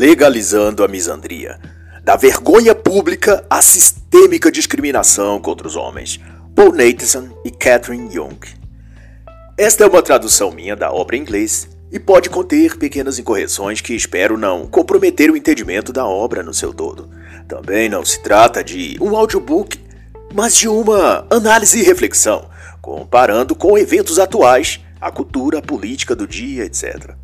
[0.00, 1.60] legalizando a misandria.
[2.02, 6.18] Da vergonha pública à sistêmica discriminação contra os homens.
[6.56, 8.38] Paul Nathan e Catherine Young.
[9.58, 13.92] Esta é uma tradução minha da obra em inglês e pode conter pequenas incorreções que
[13.92, 17.10] espero não comprometer o entendimento da obra no seu todo.
[17.46, 19.78] Também não se trata de um audiobook,
[20.32, 22.48] mas de uma análise e reflexão,
[22.80, 27.14] comparando com eventos atuais, a cultura, a política do dia, etc.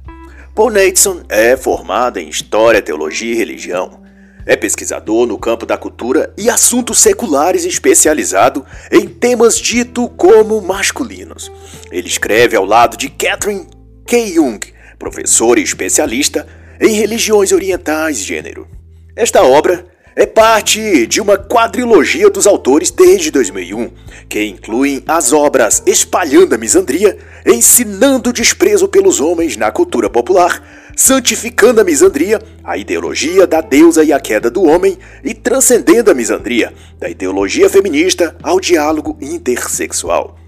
[0.56, 4.02] Paul Nathan é formado em História, Teologia e Religião.
[4.46, 11.52] É pesquisador no campo da cultura e assuntos seculares especializado em temas dito como masculinos.
[11.92, 13.66] Ele escreve ao lado de Catherine
[14.06, 14.32] K.
[14.32, 14.58] Jung,
[14.98, 16.48] professor e especialista
[16.80, 18.66] em religiões orientais e gênero.
[19.14, 19.84] Esta obra
[20.18, 23.90] é parte de uma quadrilogia dos autores desde 2001,
[24.26, 30.62] que incluem as obras Espalhando a Misandria, Ensinando o Desprezo pelos Homens na Cultura Popular,
[30.96, 36.14] Santificando a Misandria, a ideologia da deusa e a queda do homem, e Transcendendo a
[36.14, 40.38] Misandria, da ideologia feminista ao diálogo intersexual.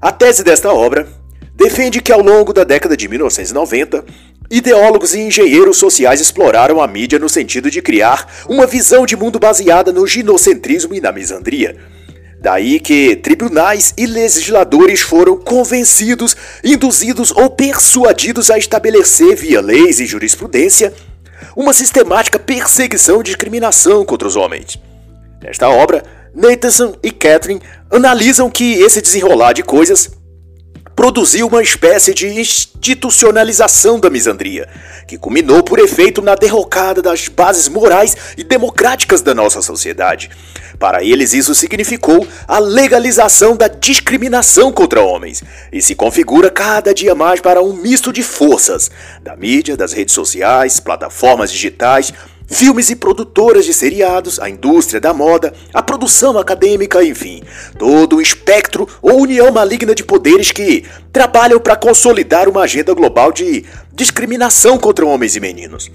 [0.00, 1.08] A tese desta obra
[1.56, 4.04] defende que ao longo da década de 1990,
[4.50, 9.38] Ideólogos e engenheiros sociais exploraram a mídia no sentido de criar uma visão de mundo
[9.38, 11.76] baseada no ginocentrismo e na misandria.
[12.40, 20.06] Daí que tribunais e legisladores foram convencidos, induzidos ou persuadidos a estabelecer, via leis e
[20.06, 20.94] jurisprudência,
[21.54, 24.78] uma sistemática perseguição e discriminação contra os homens.
[25.42, 26.02] Nesta obra,
[26.34, 27.60] Nathan e Catherine
[27.90, 30.17] analisam que esse desenrolar de coisas
[30.98, 34.68] produziu uma espécie de institucionalização da misandria,
[35.06, 40.28] que culminou por efeito na derrocada das bases morais e democráticas da nossa sociedade.
[40.76, 45.40] Para eles, isso significou a legalização da discriminação contra homens
[45.72, 48.90] e se configura cada dia mais para um misto de forças
[49.22, 52.12] da mídia, das redes sociais, plataformas digitais
[52.48, 57.42] filmes e produtoras de seriados, a indústria da moda, a produção acadêmica, enfim,
[57.78, 63.30] todo o espectro ou união maligna de poderes que trabalham para consolidar uma agenda global
[63.30, 65.90] de discriminação contra homens e meninos.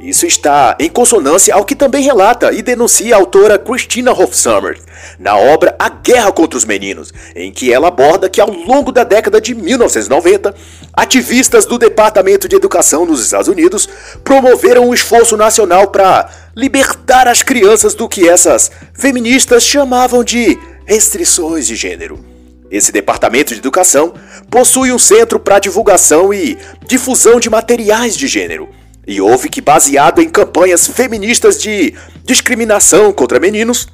[0.00, 4.78] Isso está em consonância ao que também relata e denuncia a autora Christina Hofsummer
[5.18, 9.02] na obra A Guerra contra os Meninos, em que ela aborda que ao longo da
[9.02, 10.54] década de 1990,
[10.92, 13.88] ativistas do Departamento de Educação nos Estados Unidos
[14.22, 21.66] promoveram um esforço nacional para libertar as crianças do que essas feministas chamavam de restrições
[21.66, 22.24] de gênero.
[22.70, 24.14] Esse departamento de educação
[24.48, 28.77] possui um centro para divulgação e difusão de materiais de gênero
[29.08, 33.88] e houve que, baseado em campanhas feministas de discriminação contra meninos,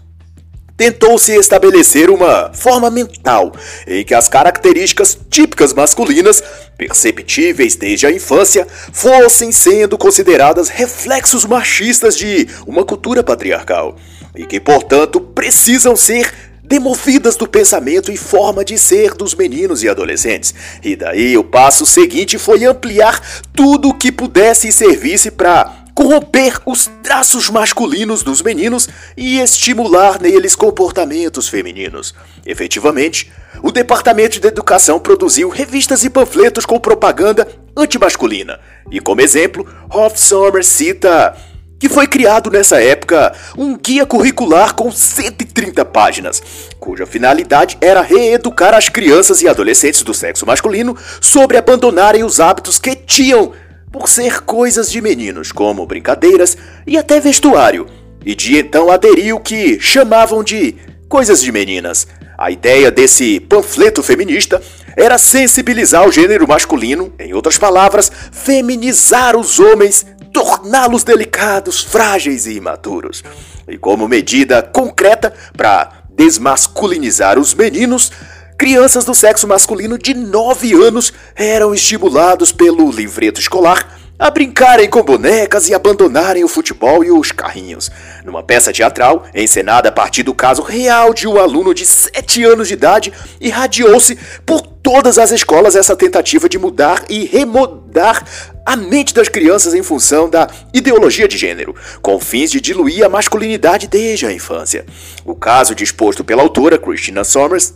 [0.76, 3.52] tentou-se estabelecer uma forma mental
[3.86, 6.42] em que as características típicas masculinas,
[6.76, 13.94] perceptíveis desde a infância, fossem sendo consideradas reflexos machistas de uma cultura patriarcal
[14.34, 19.88] e que, portanto, precisam ser demovidas do pensamento e forma de ser dos meninos e
[19.88, 20.54] adolescentes.
[20.82, 23.20] E daí o passo seguinte foi ampliar
[23.54, 30.20] tudo o que pudesse e servisse para corromper os traços masculinos dos meninos e estimular
[30.20, 32.14] neles comportamentos femininos.
[32.44, 33.30] Efetivamente,
[33.62, 38.58] o Departamento de Educação produziu revistas e panfletos com propaganda antimasculina.
[38.90, 41.36] E como exemplo, Hoff Sommer cita
[41.84, 46.42] que foi criado nessa época um guia curricular com 130 páginas,
[46.80, 52.78] cuja finalidade era reeducar as crianças e adolescentes do sexo masculino sobre abandonarem os hábitos
[52.78, 53.52] que tinham
[53.92, 56.56] por ser coisas de meninos, como brincadeiras
[56.86, 57.86] e até vestuário,
[58.24, 62.06] e de então aderir o que chamavam de coisas de meninas.
[62.44, 64.60] A ideia desse panfleto feminista
[64.94, 72.52] era sensibilizar o gênero masculino, em outras palavras, feminizar os homens torná-los delicados, frágeis e
[72.52, 73.24] imaturos.
[73.66, 78.12] E como medida concreta para desmasculinizar os meninos,
[78.58, 85.02] crianças do sexo masculino de 9 anos eram estimulados pelo livreto escolar a brincarem com
[85.02, 87.90] bonecas e abandonarem o futebol e os carrinhos.
[88.24, 92.68] Numa peça teatral, encenada a partir do caso real de um aluno de 7 anos
[92.68, 94.16] de idade, irradiou-se
[94.46, 98.24] por todas as escolas essa tentativa de mudar e remodar
[98.64, 103.08] a mente das crianças em função da ideologia de gênero, com fins de diluir a
[103.08, 104.86] masculinidade desde a infância.
[105.24, 107.74] O caso disposto pela autora Christina Somers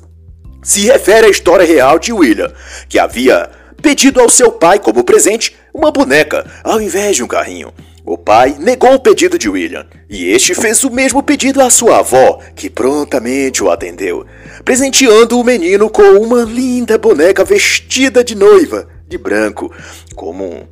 [0.62, 2.52] se refere à história real de William,
[2.88, 3.50] que havia
[3.82, 7.72] pedido ao seu pai como presente uma boneca, ao invés de um carrinho.
[8.04, 11.98] O pai negou o pedido de William, e este fez o mesmo pedido à sua
[11.98, 14.24] avó, que prontamente o atendeu,
[14.64, 19.70] presenteando o menino com uma linda boneca vestida de noiva, de branco,
[20.14, 20.66] como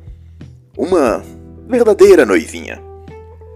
[0.75, 1.23] uma
[1.67, 2.81] verdadeira noivinha.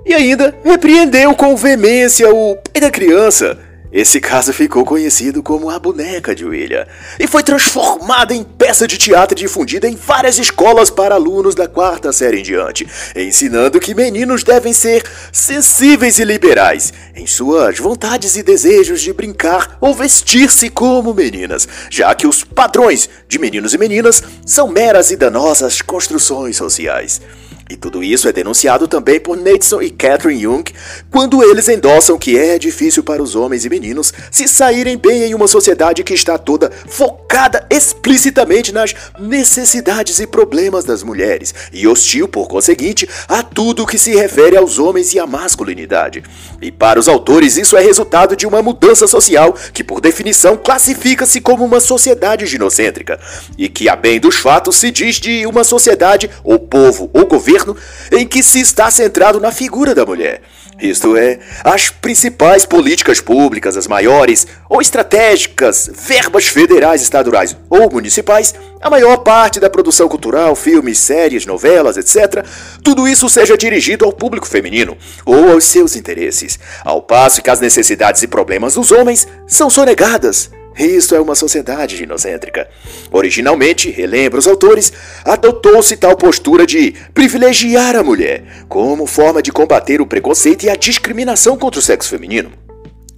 [0.05, 3.57] E ainda repreendeu com veemência o pai da criança
[3.91, 6.87] esse caso ficou conhecido como a boneca de William
[7.19, 12.13] e foi transformada em peça de teatro difundida em várias escolas para alunos da quarta
[12.13, 15.03] série em diante, ensinando que meninos devem ser
[15.33, 22.15] sensíveis e liberais em suas vontades e desejos de brincar ou vestir-se como meninas, já
[22.15, 27.19] que os padrões de meninos e meninas são meras e danosas construções sociais.
[27.69, 30.63] E tudo isso é denunciado também por Nathan e Catherine Jung
[31.09, 35.33] quando eles endossam que é difícil para os homens e meninos se saírem bem em
[35.33, 42.27] uma sociedade que está toda focada explicitamente nas necessidades e problemas das mulheres e hostil,
[42.27, 46.23] por conseguinte, a tudo que se refere aos homens e à masculinidade.
[46.61, 51.39] E para os autores, isso é resultado de uma mudança social que, por definição, classifica-se
[51.39, 53.19] como uma sociedade ginocêntrica
[53.57, 57.50] e que, a bem dos fatos, se diz de uma sociedade, ou povo, ou governo
[57.51, 57.75] governo
[58.11, 60.41] em que se está centrado na figura da mulher.
[60.81, 68.55] Isto é, as principais políticas públicas, as maiores ou estratégicas, verbas federais, estaduais ou municipais,
[68.81, 72.43] a maior parte da produção cultural, filmes, séries, novelas, etc.,
[72.83, 77.59] tudo isso seja dirigido ao público feminino ou aos seus interesses, ao passo que as
[77.59, 82.69] necessidades e problemas dos homens são sonegadas isto é uma sociedade ginocêntrica.
[83.11, 84.91] Originalmente, relembra os autores,
[85.25, 90.75] adotou-se tal postura de privilegiar a mulher como forma de combater o preconceito e a
[90.75, 92.60] discriminação contra o sexo feminino.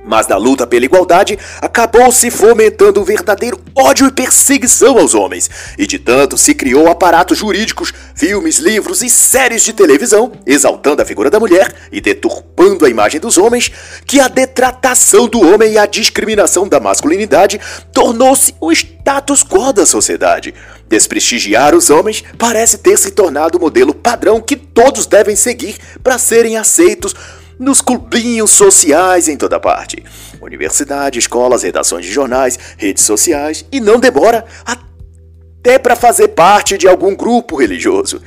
[0.05, 5.49] Mas na luta pela igualdade, acabou se fomentando um verdadeiro ódio e perseguição aos homens,
[5.77, 11.05] e de tanto se criou aparatos jurídicos, filmes, livros e séries de televisão, exaltando a
[11.05, 13.71] figura da mulher e deturpando a imagem dos homens,
[14.05, 17.59] que a detratação do homem e a discriminação da masculinidade
[17.93, 20.53] tornou-se o status quo da sociedade.
[20.89, 26.17] Desprestigiar os homens parece ter se tornado o modelo padrão que todos devem seguir para
[26.17, 27.15] serem aceitos
[27.59, 30.03] nos clubinhos sociais em toda parte.
[30.41, 36.87] Universidade, escolas, redações de jornais, redes sociais e não demora até para fazer parte de
[36.87, 38.21] algum grupo religioso.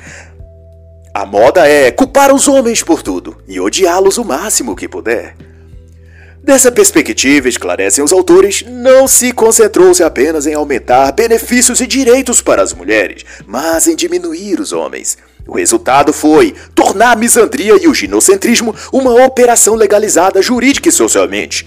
[1.15, 5.35] A moda é culpar os homens por tudo e odiá-los o máximo que puder.
[6.47, 12.63] Dessa perspectiva, esclarecem os autores, não se concentrou-se apenas em aumentar benefícios e direitos para
[12.63, 15.19] as mulheres, mas em diminuir os homens.
[15.47, 21.67] O resultado foi tornar a misandria e o ginocentrismo uma operação legalizada jurídica e socialmente.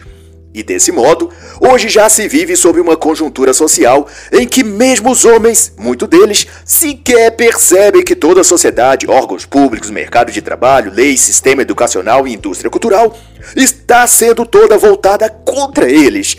[0.51, 1.29] E desse modo,
[1.61, 6.47] hoje já se vive sob uma conjuntura social em que mesmo os homens, muito deles,
[6.65, 12.33] sequer percebem que toda a sociedade, órgãos públicos, mercado de trabalho, leis, sistema educacional e
[12.33, 13.15] indústria cultural
[13.55, 16.35] está sendo toda voltada contra eles,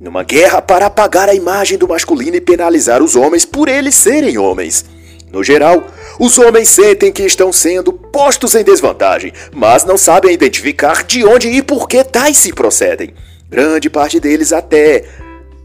[0.00, 4.38] numa guerra para apagar a imagem do masculino e penalizar os homens por eles serem
[4.38, 4.84] homens.
[5.32, 5.86] No geral,
[6.24, 11.48] os homens sentem que estão sendo postos em desvantagem, mas não sabem identificar de onde
[11.48, 13.12] e por que tais se procedem.
[13.50, 15.02] Grande parte deles até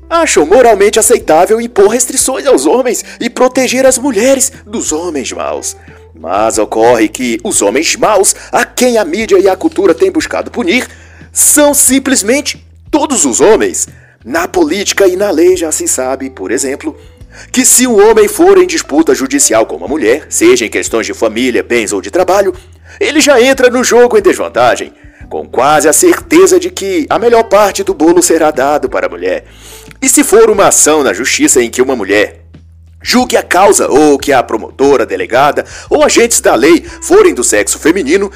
[0.09, 5.77] acham moralmente aceitável impor restrições aos homens e proteger as mulheres dos homens maus.
[6.19, 10.49] Mas ocorre que os homens maus, a quem a mídia e a cultura têm buscado
[10.49, 10.87] punir,
[11.31, 13.87] são simplesmente todos os homens.
[14.25, 16.97] Na política e na lei já se sabe, por exemplo,
[17.51, 21.13] que se um homem for em disputa judicial com uma mulher, seja em questões de
[21.13, 22.53] família, bens ou de trabalho,
[22.99, 24.93] ele já entra no jogo em desvantagem,
[25.29, 29.09] com quase a certeza de que a melhor parte do bolo será dado para a
[29.09, 29.45] mulher.
[30.01, 32.45] E se for uma ação na justiça em que uma mulher
[33.01, 37.77] julgue a causa ou que a promotora, delegada ou agentes da lei forem do sexo
[37.77, 38.31] feminino,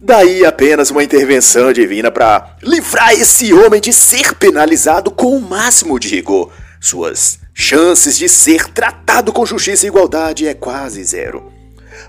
[0.00, 5.98] daí apenas uma intervenção divina para livrar esse homem de ser penalizado com o máximo
[5.98, 6.50] de rigor.
[6.80, 11.52] Suas chances de ser tratado com justiça e igualdade é quase zero.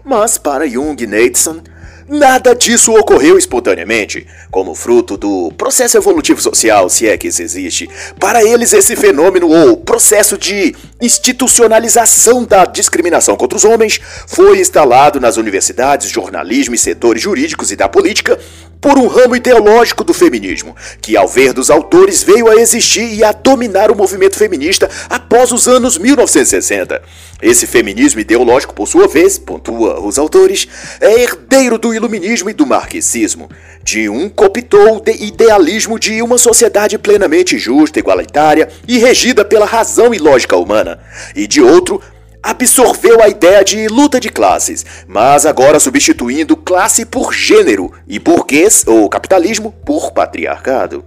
[0.04, 1.62] Mas para Jung e Nathan,
[2.08, 7.90] nada disso ocorreu espontaneamente, como fruto do processo evolutivo social, se é que isso existe.
[8.20, 15.20] Para eles, esse fenômeno ou processo de institucionalização da discriminação contra os homens foi instalado
[15.20, 18.40] nas universidades, jornalismo e setores jurídicos e da política
[18.84, 23.24] por um ramo ideológico do feminismo, que, ao ver dos autores, veio a existir e
[23.24, 27.02] a dominar o movimento feminista após os anos 1960.
[27.44, 30.66] Esse feminismo ideológico, por sua vez, pontua os autores,
[31.02, 33.50] é herdeiro do iluminismo e do marxismo.
[33.84, 40.14] De um cooptou o idealismo de uma sociedade plenamente justa, igualitária e regida pela razão
[40.14, 41.02] e lógica humana,
[41.36, 42.02] e de outro,
[42.42, 48.86] absorveu a ideia de luta de classes, mas agora substituindo classe por gênero e burguês
[48.88, 51.04] ou capitalismo por patriarcado.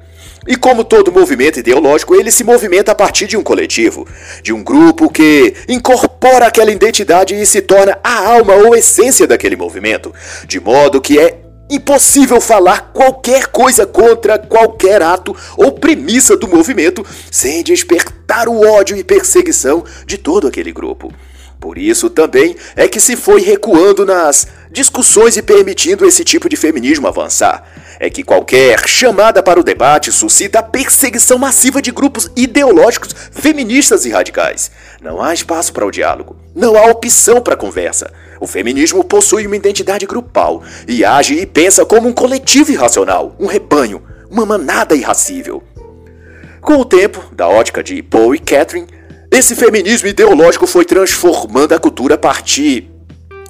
[0.46, 4.06] E como todo movimento ideológico, ele se movimenta a partir de um coletivo,
[4.42, 9.56] de um grupo que incorpora aquela identidade e se torna a alma ou essência daquele
[9.56, 10.14] movimento,
[10.46, 17.04] de modo que é impossível falar qualquer coisa contra qualquer ato ou premissa do movimento
[17.30, 21.12] sem despertar o ódio e perseguição de todo aquele grupo.
[21.58, 26.56] Por isso também é que se foi recuando nas discussões e permitindo esse tipo de
[26.56, 27.64] feminismo avançar
[27.98, 34.04] é que qualquer chamada para o debate suscita a perseguição massiva de grupos ideológicos feministas
[34.04, 34.70] e radicais.
[35.00, 38.12] Não há espaço para o diálogo, não há opção para a conversa.
[38.40, 43.46] O feminismo possui uma identidade grupal e age e pensa como um coletivo irracional, um
[43.46, 45.62] rebanho, uma manada irracível.
[46.60, 48.88] Com o tempo, da ótica de Paul e Catherine,
[49.30, 52.90] esse feminismo ideológico foi transformando a cultura a partir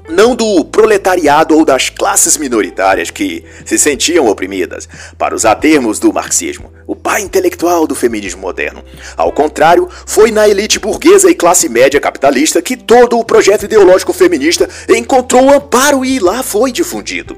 [0.08, 6.12] não do proletariado ou das classes minoritárias que se sentiam oprimidas, para usar termos do
[6.12, 8.84] marxismo, o pai intelectual do feminismo moderno.
[9.16, 14.12] Ao contrário, foi na elite burguesa e classe média capitalista que todo o projeto ideológico
[14.12, 17.36] feminista encontrou amparo e lá foi difundido.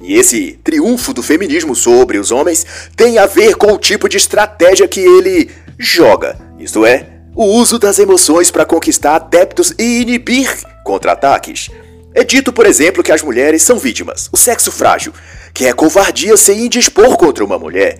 [0.00, 4.18] E esse triunfo do feminismo sobre os homens tem a ver com o tipo de
[4.18, 10.48] estratégia que ele joga, isto é, o uso das emoções para conquistar adeptos e inibir
[10.84, 11.70] contra-ataques.
[12.14, 15.12] É dito, por exemplo, que as mulheres são vítimas, o sexo frágil,
[15.52, 17.98] que é covardia se indispor contra uma mulher.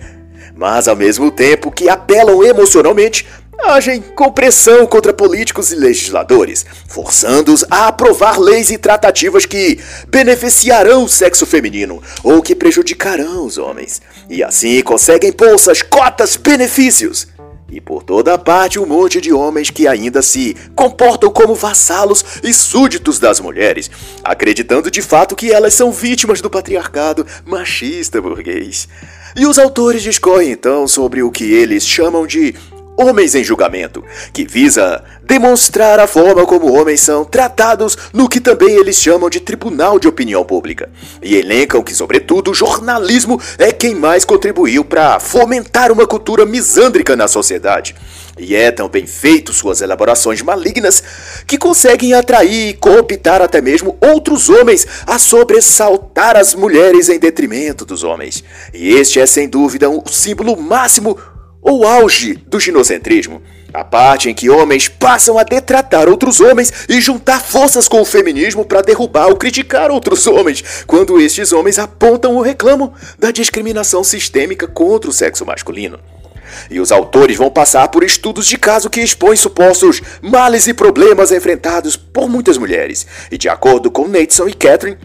[0.55, 3.27] Mas ao mesmo tempo que apelam emocionalmente,
[3.61, 11.03] agem com pressão contra políticos e legisladores, forçando-os a aprovar leis e tratativas que beneficiarão
[11.03, 14.01] o sexo feminino ou que prejudicarão os homens.
[14.29, 17.27] E assim conseguem bolsas, cotas, benefícios.
[17.71, 22.53] E por toda parte um monte de homens que ainda se comportam como vassalos e
[22.53, 23.89] súditos das mulheres,
[24.23, 28.87] acreditando de fato que elas são vítimas do patriarcado machista burguês.
[29.35, 32.55] E os autores discorrem então sobre o que eles chamam de
[32.97, 38.75] Homens em Julgamento, que visa demonstrar a forma como homens são tratados no que também
[38.75, 40.89] eles chamam de Tribunal de Opinião Pública.
[41.21, 47.17] E elencam que, sobretudo, o jornalismo é quem mais contribuiu para fomentar uma cultura misândrica
[47.17, 47.93] na sociedade.
[48.37, 51.03] E é tão bem feito suas elaborações malignas
[51.45, 57.85] que conseguem atrair e cooptar até mesmo outros homens a sobressaltar as mulheres em detrimento
[57.85, 58.41] dos homens.
[58.73, 61.17] E este é sem dúvida o símbolo máximo
[61.67, 63.41] o auge do ginocentrismo,
[63.73, 68.05] a parte em que homens passam a detratar outros homens e juntar forças com o
[68.05, 74.03] feminismo para derrubar ou criticar outros homens, quando estes homens apontam ou reclamam da discriminação
[74.03, 75.99] sistêmica contra o sexo masculino.
[76.69, 81.31] E os autores vão passar por estudos de caso que expõem supostos males e problemas
[81.31, 83.07] enfrentados por muitas mulheres.
[83.31, 84.99] E de acordo com Nathan e Catherine,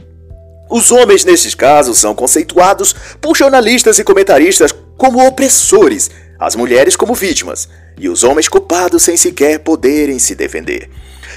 [0.70, 6.10] os homens nesses casos são conceituados por jornalistas e comentaristas como opressores
[6.40, 7.68] as mulheres como vítimas
[7.98, 10.88] e os homens culpados sem sequer poderem se defender.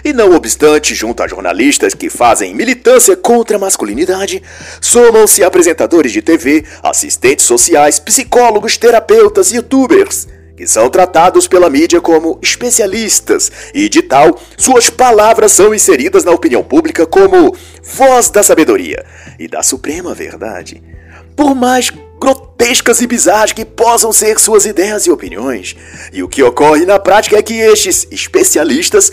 [0.03, 4.41] E não obstante, junto a jornalistas que fazem militância contra a masculinidade,
[4.81, 11.99] somam-se apresentadores de TV, assistentes sociais, psicólogos, terapeutas e youtubers, que são tratados pela mídia
[11.99, 18.41] como especialistas e, de tal, suas palavras são inseridas na opinião pública como voz da
[18.41, 19.05] sabedoria
[19.39, 20.81] e da suprema verdade.
[21.35, 21.91] Por mais
[22.23, 25.75] grotescas e bizarras que possam ser suas ideias e opiniões.
[26.13, 29.11] E o que ocorre na prática é que estes especialistas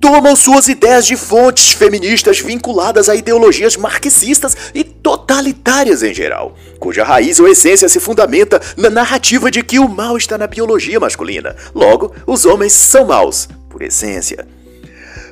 [0.00, 7.02] tomam suas ideias de fontes feministas vinculadas a ideologias marxistas e totalitárias em geral, cuja
[7.02, 11.56] raiz ou essência se fundamenta na narrativa de que o mal está na biologia masculina.
[11.74, 14.46] Logo, os homens são maus, por essência.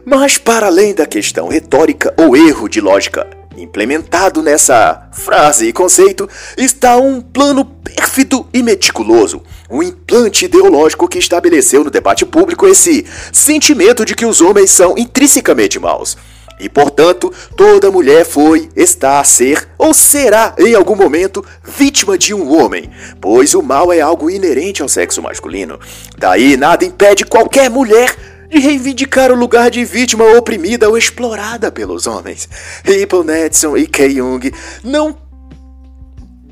[0.05, 3.25] Mas para além da questão retórica ou erro de lógica
[3.57, 11.19] Implementado nessa frase e conceito está um plano pérfido e meticuloso, um implante ideológico que
[11.19, 16.17] estabeleceu no debate público esse sentimento de que os homens são intrinsecamente maus.
[16.59, 22.33] E, portanto, toda mulher foi, está a ser ou será em algum momento vítima de
[22.33, 25.79] um homem, pois o mal é algo inerente ao sexo masculino.
[26.17, 32.07] Daí nada impede qualquer mulher de reivindicar o lugar de vítima oprimida ou explorada pelos
[32.07, 32.49] homens.
[32.85, 34.53] Ripple, Netson e Kay Jung
[34.85, 35.17] não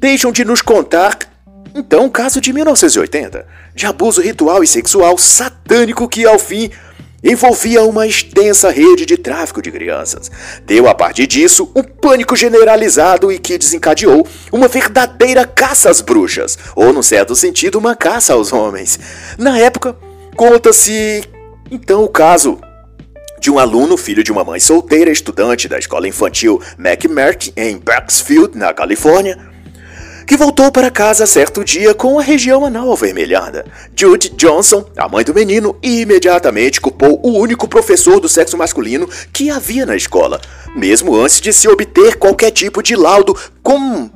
[0.01, 1.17] deixam de nos contar
[1.75, 6.71] então o caso de 1980, de abuso ritual e sexual satânico que ao fim
[7.23, 10.29] envolvia uma extensa rede de tráfico de crianças.
[10.67, 16.59] Deu a partir disso um pânico generalizado e que desencadeou uma verdadeira caça às bruxas,
[16.75, 18.99] ou, num certo sentido, uma caça aos homens.
[19.39, 19.97] Na época,
[20.35, 21.23] conta-se
[21.75, 22.61] então, o caso
[23.41, 28.59] de um aluno, filho de uma mãe solteira, estudante da escola infantil McMurtry, em Bakersfield,
[28.59, 29.39] na Califórnia,
[30.27, 33.65] que voltou para casa certo dia com a região anal avermelhada.
[33.97, 39.49] Jude Johnson, a mãe do menino, imediatamente culpou o único professor do sexo masculino que
[39.49, 40.43] havia na escola,
[40.77, 44.11] mesmo antes de se obter qualquer tipo de laudo com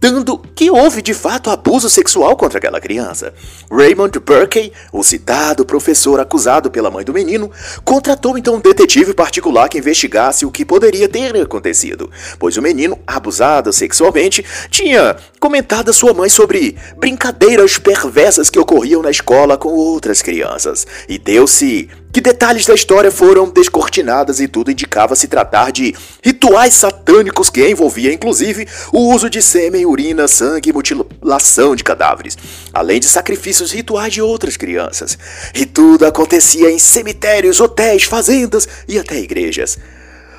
[0.00, 3.34] testando que houve de fato abuso sexual contra aquela criança.
[3.70, 7.50] Raymond Burkey, o citado professor acusado pela mãe do menino,
[7.84, 12.98] contratou então um detetive particular que investigasse o que poderia ter acontecido, pois o menino,
[13.06, 19.68] abusado sexualmente, tinha comentado a sua mãe sobre brincadeiras perversas que ocorriam na escola com
[19.68, 25.70] outras crianças, e deu-se que detalhes da história foram descortinadas e tudo indicava se tratar
[25.70, 31.84] de rituais satânicos que envolvia inclusive o uso de sêmen, urina, sangue e mutilação de
[31.84, 32.36] cadáveres,
[32.72, 35.16] além de sacrifícios rituais de outras crianças.
[35.54, 39.78] E tudo acontecia em cemitérios, hotéis, fazendas e até igrejas.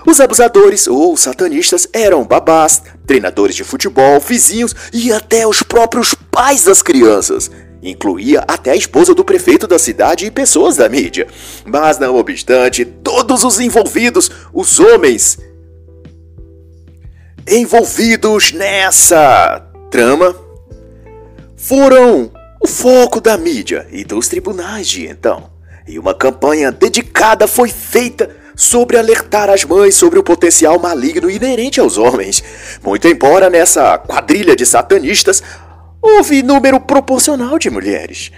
[0.06, 6.64] Os abusadores ou satanistas eram babás, treinadores de futebol, vizinhos e até os próprios pais
[6.64, 7.52] das crianças.
[7.82, 11.28] Incluía até a esposa do prefeito da cidade e pessoas da mídia.
[11.66, 15.40] Mas não obstante, todos os envolvidos, os homens
[17.48, 20.36] envolvidos nessa trama,
[21.58, 25.50] foram o foco da mídia e dos tribunais de então.
[25.88, 31.80] E uma campanha dedicada foi feita sobre alertar as mães sobre o potencial maligno inerente
[31.80, 32.44] aos homens.
[32.84, 35.42] Muito embora nessa quadrilha de satanistas
[36.02, 38.32] houve número proporcional de mulheres.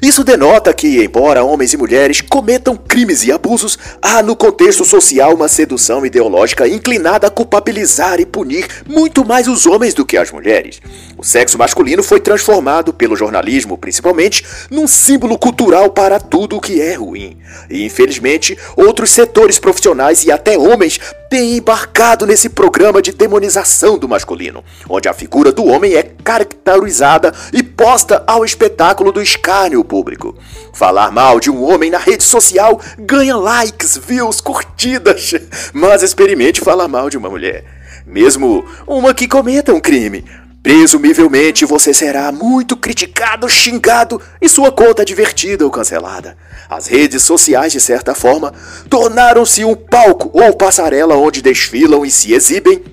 [0.00, 5.34] Isso denota que, embora homens e mulheres cometam crimes e abusos, há no contexto social
[5.34, 10.30] uma sedução ideológica inclinada a culpabilizar e punir muito mais os homens do que as
[10.30, 10.80] mulheres.
[11.18, 16.80] O sexo masculino foi transformado, pelo jornalismo principalmente, num símbolo cultural para tudo o que
[16.80, 17.36] é ruim.
[17.68, 21.00] E infelizmente, outros setores profissionais e até homens
[21.32, 27.32] têm embarcado nesse programa de demonização do masculino, onde a figura do homem é caracterizada
[27.54, 30.36] e posta ao espetáculo do escárnio público.
[30.74, 35.32] Falar mal de um homem na rede social ganha likes, views, curtidas,
[35.72, 37.64] mas experimente falar mal de uma mulher.
[38.04, 40.26] Mesmo uma que cometa um crime,
[40.62, 46.36] Presumivelmente você será muito criticado, xingado e sua conta divertida ou cancelada.
[46.70, 48.54] As redes sociais, de certa forma,
[48.88, 52.84] tornaram-se um palco ou passarela onde desfilam e se exibem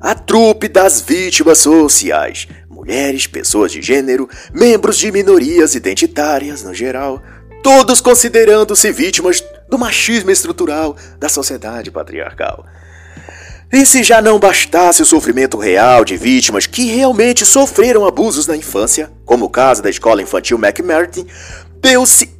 [0.00, 7.22] a trupe das vítimas sociais, mulheres, pessoas de gênero, membros de minorias identitárias no geral,
[7.62, 12.64] todos considerando-se vítimas do machismo estrutural da sociedade patriarcal.
[13.72, 18.56] E se já não bastasse o sofrimento real de vítimas que realmente sofreram abusos na
[18.56, 21.26] infância, como o caso da escola infantil McMartin,
[21.80, 22.30] deu-se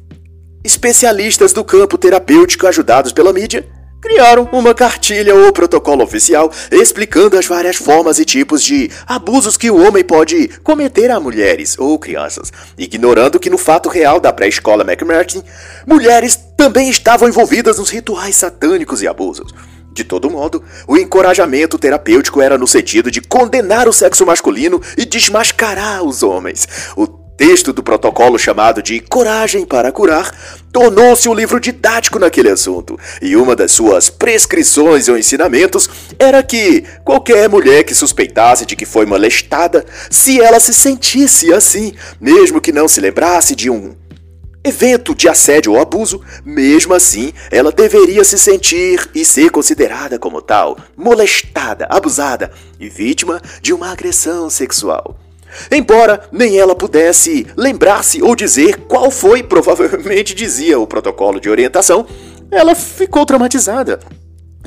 [0.63, 3.67] especialistas do campo terapêutico ajudados pela mídia
[4.01, 9.69] criaram uma cartilha ou protocolo oficial explicando as várias formas e tipos de abusos que
[9.69, 14.83] o homem pode cometer a mulheres ou crianças, ignorando que no fato real da pré-escola
[14.83, 15.43] McMartin,
[15.85, 19.51] mulheres também estavam envolvidas nos rituais satânicos e abusos.
[19.97, 25.05] De todo modo, o encorajamento terapêutico era no sentido de condenar o sexo masculino e
[25.05, 26.67] desmascarar os homens.
[26.95, 30.31] O texto do protocolo chamado de Coragem para Curar
[30.71, 36.83] tornou-se um livro didático naquele assunto, e uma das suas prescrições ou ensinamentos era que
[37.03, 42.71] qualquer mulher que suspeitasse de que foi molestada, se ela se sentisse assim, mesmo que
[42.71, 43.95] não se lembrasse de um
[44.67, 50.41] evento de assédio ou abuso, mesmo assim, ela deveria se sentir e ser considerada como
[50.41, 55.17] tal, molestada, abusada e vítima de uma agressão sexual.
[55.71, 62.05] Embora nem ela pudesse lembrar-se ou dizer qual foi, provavelmente dizia o protocolo de orientação,
[62.51, 63.99] ela ficou traumatizada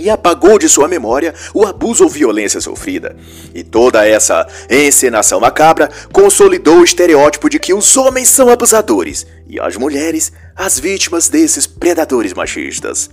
[0.00, 3.14] e apagou de sua memória o abuso ou violência sofrida.
[3.54, 9.60] E toda essa encenação macabra consolidou o estereótipo de que os homens são abusadores e
[9.60, 13.10] as mulheres as vítimas desses predadores machistas.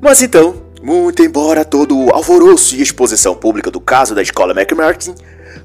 [0.00, 5.14] Mas então, muito embora todo o alvoroço e exposição pública do caso da escola McMartin,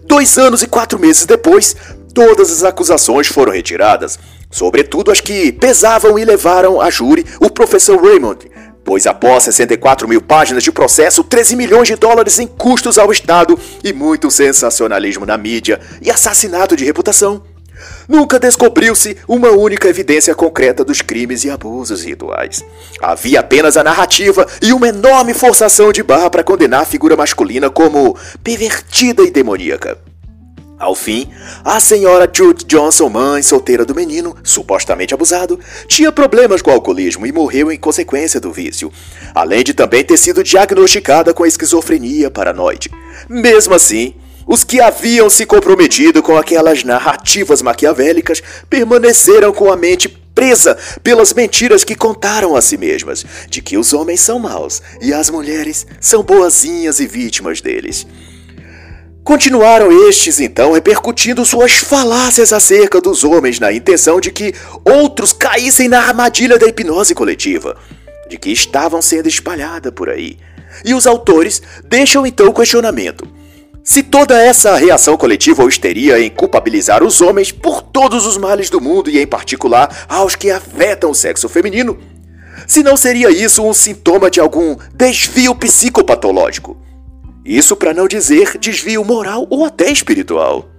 [0.05, 1.75] dois anos e quatro meses depois,
[2.13, 8.01] todas as acusações foram retiradas, sobretudo as que pesavam e levaram a júri o professor
[8.01, 8.49] Raymond,
[8.87, 13.59] pois após 64 mil páginas de processo, 13 milhões de dólares em custos ao Estado
[13.83, 17.43] e muito sensacionalismo na mídia e assassinato de reputação,
[18.07, 22.63] nunca descobriu-se uma única evidência concreta dos crimes e abusos rituais.
[23.01, 27.69] Havia apenas a narrativa e uma enorme forçação de barra para condenar a figura masculina
[27.69, 30.06] como pervertida e demoníaca.
[30.79, 31.27] Ao fim,
[31.65, 37.25] a senhora Jude Johnson, mãe solteira do menino, supostamente abusado, tinha problemas com o alcoolismo
[37.25, 38.91] e morreu em consequência do vício,
[39.33, 42.91] além de também ter sido diagnosticada com esquizofrenia paranoide.
[43.27, 44.13] Mesmo assim,
[44.45, 51.33] os que haviam se comprometido com aquelas narrativas maquiavélicas permaneceram com a mente presa pelas
[51.33, 55.87] mentiras que contaram a si mesmas, de que os homens são maus e as mulheres
[55.99, 58.05] são boazinhas e vítimas deles.
[59.27, 65.89] Continuaram estes, então, repercutindo suas falácias acerca dos homens na intenção de que outros caíssem
[65.89, 67.75] na armadilha da hipnose coletiva,
[68.29, 70.37] de que estavam sendo espalhada por aí.
[70.85, 73.27] E os autores deixam então o questionamento:
[73.83, 78.69] se toda essa reação coletiva ou histeria em culpabilizar os homens por todos os males
[78.69, 81.99] do mundo e, em particular, aos que afetam o sexo feminino,
[82.65, 86.86] se não seria isso um sintoma de algum desvio psicopatológico?
[87.47, 90.69] Isso para não dizer desvio moral ou até espiritual.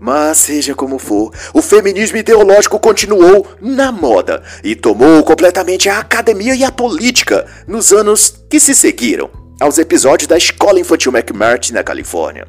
[0.00, 6.54] Mas seja como for, o feminismo ideológico continuou na moda e tomou completamente a academia
[6.54, 11.84] e a política nos anos que se seguiram aos episódios da Escola Infantil McMurtry na
[11.84, 12.46] Califórnia.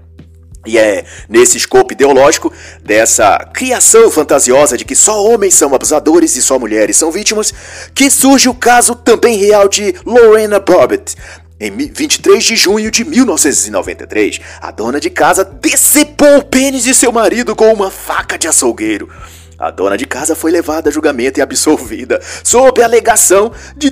[0.65, 6.41] E é nesse escopo ideológico dessa criação fantasiosa de que só homens são abusadores e
[6.41, 7.53] só mulheres são vítimas
[7.93, 11.15] que surge o caso também real de Lorena Bobbitt.
[11.57, 17.13] Em 23 de junho de 1993, a dona de casa decepou o pênis de seu
[17.13, 19.09] marido com uma faca de açougueiro.
[19.57, 23.89] A dona de casa foi levada a julgamento e absolvida, sob a alegação de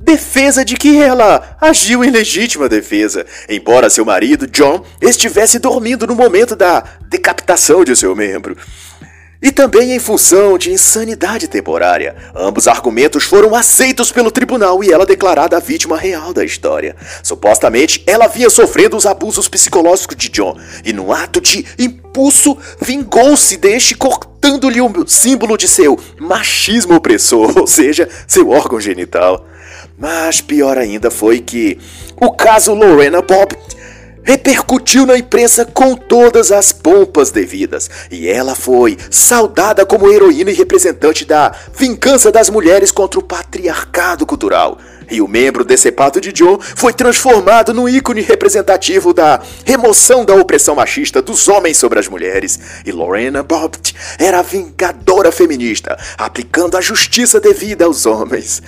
[0.00, 6.14] defesa de que ela agiu em legítima defesa, embora seu marido, John, estivesse dormindo no
[6.14, 8.56] momento da decapitação de seu membro.
[9.44, 12.16] E também em função de insanidade temporária.
[12.34, 16.96] Ambos argumentos foram aceitos pelo tribunal e ela declarada a vítima real da história.
[17.22, 23.58] Supostamente, ela vinha sofrendo os abusos psicológicos de John e, num ato de impulso, vingou-se
[23.58, 29.46] deste cortando-lhe o símbolo de seu machismo opressor, ou seja, seu órgão genital.
[29.98, 31.78] Mas pior ainda foi que
[32.16, 33.54] o caso Lorena Bob
[34.24, 40.54] repercutiu na imprensa com todas as pompas devidas, e ela foi saudada como heroína e
[40.54, 44.78] representante da vingança das mulheres contra o patriarcado cultural.
[45.10, 50.74] E o membro decepado de Joe foi transformado no ícone representativo da remoção da opressão
[50.74, 52.58] machista dos homens sobre as mulheres.
[52.86, 58.62] E Lorena Bobbitt era a vingadora feminista, aplicando a justiça devida aos homens.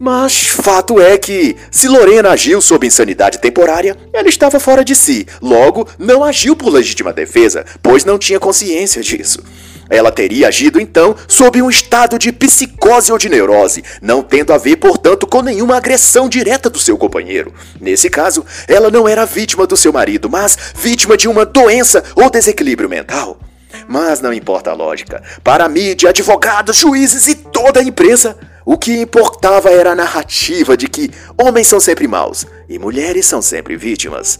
[0.00, 5.26] Mas fato é que, se Lorena agiu sob insanidade temporária, ela estava fora de si,
[5.42, 9.42] logo, não agiu por legítima defesa, pois não tinha consciência disso.
[9.90, 14.58] Ela teria agido então sob um estado de psicose ou de neurose, não tendo a
[14.58, 17.52] ver, portanto, com nenhuma agressão direta do seu companheiro.
[17.80, 22.30] Nesse caso, ela não era vítima do seu marido, mas vítima de uma doença ou
[22.30, 23.38] desequilíbrio mental.
[23.86, 25.22] Mas não importa a lógica.
[25.42, 28.36] Para a mídia, advogados, juízes e toda a imprensa,
[28.70, 31.10] o que importava era a narrativa de que
[31.42, 34.38] homens são sempre maus e mulheres são sempre vítimas.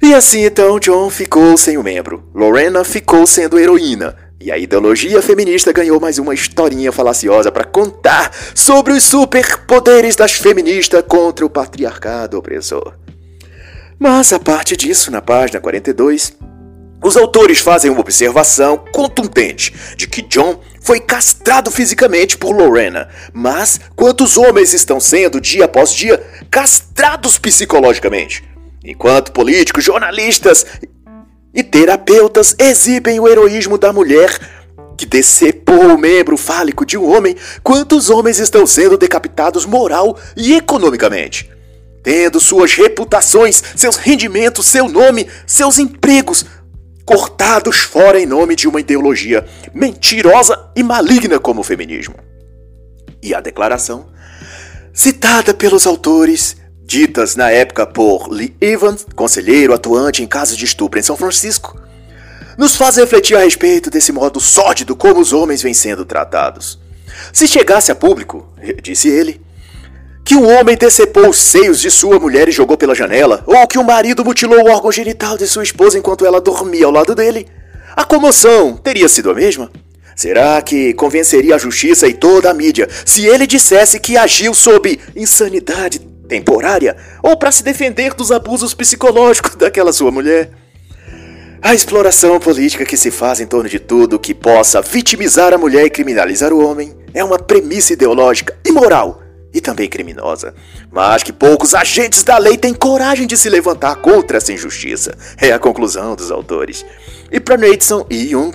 [0.00, 5.20] E assim então John ficou sem o membro, Lorena ficou sendo heroína, e a ideologia
[5.20, 11.50] feminista ganhou mais uma historinha falaciosa para contar sobre os superpoderes das feministas contra o
[11.50, 12.94] patriarcado opressor.
[13.98, 16.36] Mas a parte disso, na página 42,
[17.02, 23.80] os autores fazem uma observação contundente de que John foi castrado fisicamente por Lorena, mas
[23.96, 28.44] quantos homens estão sendo, dia após dia, castrados psicologicamente?
[28.84, 30.66] Enquanto políticos, jornalistas
[31.54, 34.38] e terapeutas exibem o heroísmo da mulher
[34.94, 40.54] que decepou o membro fálico de um homem, quantos homens estão sendo decapitados moral e
[40.54, 41.50] economicamente?
[42.02, 46.44] Tendo suas reputações, seus rendimentos, seu nome, seus empregos
[47.04, 52.14] cortados fora em nome de uma ideologia mentirosa e maligna como o feminismo.
[53.22, 54.06] E a declaração,
[54.92, 60.98] citada pelos autores, ditas na época por Lee Evans, conselheiro atuante em casos de estupro
[60.98, 61.78] em São Francisco,
[62.56, 66.78] nos faz refletir a respeito desse modo sórdido como os homens vêm sendo tratados.
[67.32, 68.48] Se chegasse a público,
[68.82, 69.40] disse ele,
[70.24, 73.76] que um homem decepou os seios de sua mulher e jogou pela janela, ou que
[73.76, 77.14] o um marido mutilou o órgão genital de sua esposa enquanto ela dormia ao lado
[77.14, 77.46] dele,
[77.94, 79.70] a comoção teria sido a mesma?
[80.16, 84.98] Será que convenceria a justiça e toda a mídia se ele dissesse que agiu sob
[85.14, 90.50] insanidade temporária ou para se defender dos abusos psicológicos daquela sua mulher?
[91.60, 95.84] A exploração política que se faz em torno de tudo que possa vitimizar a mulher
[95.84, 99.23] e criminalizar o homem é uma premissa ideológica e moral
[99.54, 100.52] e também criminosa,
[100.90, 105.52] mas que poucos agentes da lei têm coragem de se levantar contra essa injustiça, é
[105.52, 106.84] a conclusão dos autores.
[107.30, 108.52] E para Nathan e Jung,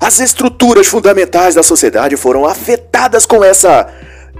[0.00, 3.86] as estruturas fundamentais da sociedade foram afetadas com essa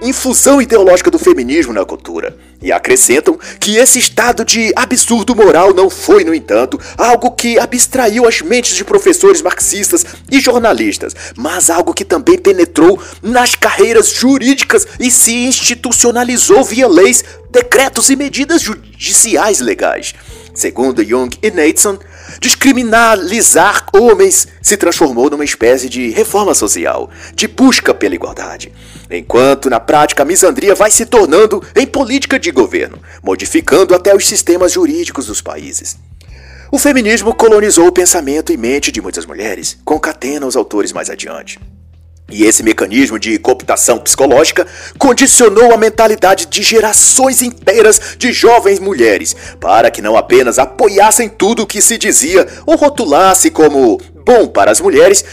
[0.03, 2.37] infusão ideológica do feminismo na cultura.
[2.61, 8.27] E acrescentam que esse estado de absurdo moral não foi, no entanto, algo que abstraiu
[8.27, 14.87] as mentes de professores marxistas e jornalistas, mas algo que também penetrou nas carreiras jurídicas
[14.99, 20.15] e se institucionalizou via leis, decretos e medidas judiciais legais.
[20.53, 21.97] Segundo Jung e Nathan,
[22.41, 28.73] descriminalizar homens se transformou numa espécie de reforma social, de busca pela igualdade.
[29.11, 34.27] Enquanto na prática a misandria vai se tornando em política de governo, modificando até os
[34.27, 35.97] sistemas jurídicos dos países.
[36.71, 41.59] O feminismo colonizou o pensamento e mente de muitas mulheres, concatena os autores mais adiante.
[42.31, 44.67] E esse mecanismo de cooptação psicológica
[44.99, 51.63] condicionou a mentalidade de gerações inteiras de jovens mulheres para que não apenas apoiassem tudo
[51.63, 55.25] o que se dizia ou rotulasse como bom para as mulheres,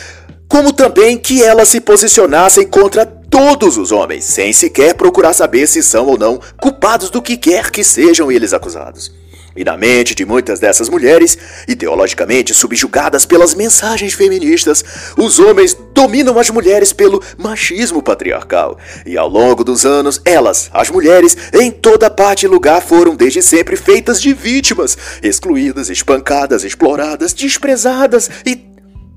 [0.47, 3.05] como também que elas se posicionassem contra
[3.36, 7.69] todos os homens, sem sequer procurar saber se são ou não culpados do que quer
[7.69, 9.12] que sejam eles acusados.
[9.54, 14.86] E na mente de muitas dessas mulheres, ideologicamente subjugadas pelas mensagens feministas,
[15.17, 18.78] os homens dominam as mulheres pelo machismo patriarcal.
[19.06, 23.41] E ao longo dos anos, elas, as mulheres, em toda parte e lugar foram desde
[23.41, 28.74] sempre feitas de vítimas, excluídas, espancadas, exploradas, desprezadas e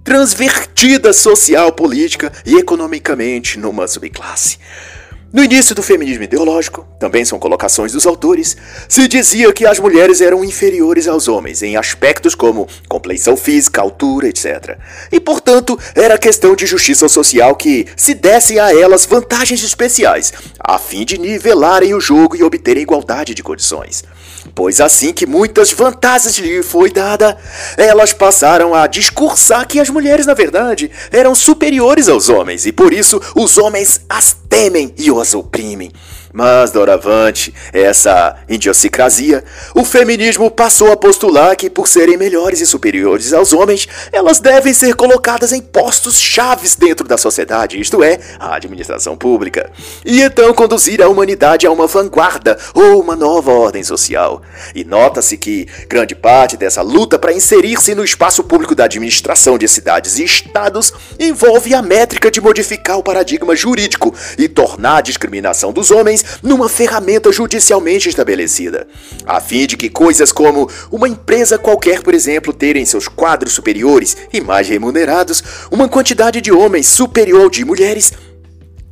[0.09, 4.57] transvertidas social, política e economicamente numa subclasse.
[5.31, 8.57] No início do feminismo ideológico, também são colocações dos autores,
[8.88, 14.29] se dizia que as mulheres eram inferiores aos homens em aspectos como compleição física, altura,
[14.29, 14.79] etc.
[15.12, 20.79] E, portanto, era questão de justiça social que se dessem a elas vantagens especiais, a
[20.79, 24.03] fim de nivelarem o jogo e obterem igualdade de condições.
[24.59, 27.38] Pois assim que muitas vantagens lhe foi dada,
[27.77, 32.92] elas passaram a discursar que as mulheres, na verdade, eram superiores aos homens e por
[32.92, 35.92] isso os homens as temem e os oprimem.
[36.33, 39.43] Mas, doravante, essa idiosincrasia,
[39.75, 44.75] o feminismo passou a postular que, por serem melhores e superiores aos homens, elas devem
[44.75, 49.71] ser colocadas em postos chaves dentro da sociedade, isto é, a administração pública,
[50.05, 54.43] e então conduzir a humanidade a uma vanguarda ou uma nova ordem social.
[54.75, 59.67] E nota-se que grande parte dessa luta para inserir-se no espaço público da administração de
[59.67, 65.73] cidades e estados envolve a métrica de modificar o paradigma jurídico e tornar a discriminação
[65.73, 68.87] dos homens numa ferramenta judicialmente estabelecida,
[69.27, 74.17] a fim de que coisas como uma empresa qualquer, por exemplo, terem seus quadros superiores
[74.33, 78.13] e mais remunerados, uma quantidade de homens superior de mulheres,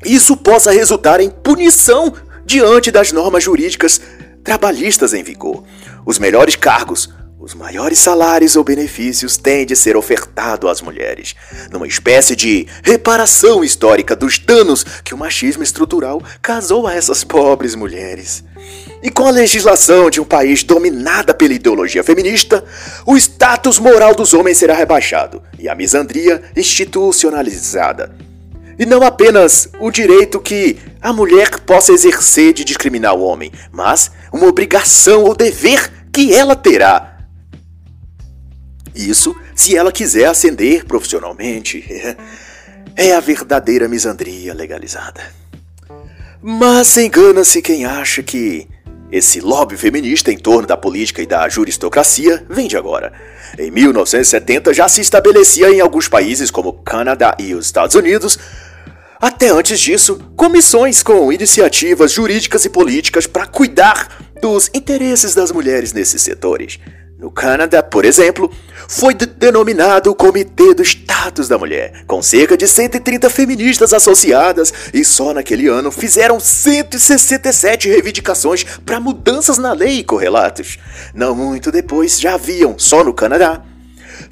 [0.04, 2.12] isso possa resultar em punição
[2.44, 4.00] diante das normas jurídicas
[4.44, 5.64] trabalhistas em vigor.
[6.04, 11.34] Os melhores cargos, os maiores salários ou benefícios têm de ser ofertado às mulheres,
[11.70, 17.74] numa espécie de reparação histórica dos danos que o machismo estrutural causou a essas pobres
[17.74, 18.42] mulheres.
[19.02, 22.64] E com a legislação de um país dominada pela ideologia feminista,
[23.04, 28.16] o status moral dos homens será rebaixado e a misandria institucionalizada.
[28.78, 34.10] E não apenas o direito que a mulher possa exercer de discriminar o homem, mas
[34.32, 37.15] uma obrigação ou dever que ela terá
[38.96, 41.84] isso se ela quiser ascender profissionalmente.
[42.98, 45.20] É a verdadeira misandria legalizada.
[46.42, 48.66] Mas engana-se quem acha que
[49.12, 53.12] esse lobby feminista em torno da política e da juristocracia vem de agora.
[53.58, 58.38] Em 1970 já se estabelecia em alguns países como Canadá e os Estados Unidos,
[59.20, 65.92] até antes disso, comissões com iniciativas jurídicas e políticas para cuidar dos interesses das mulheres
[65.92, 66.78] nesses setores.
[67.18, 68.52] No Canadá, por exemplo,
[68.86, 75.02] foi denominado o Comitê do Status da Mulher, com cerca de 130 feministas associadas, e
[75.02, 80.76] só naquele ano fizeram 167 reivindicações para mudanças na lei e correlatos.
[81.14, 83.62] Não muito depois, já haviam, só no Canadá,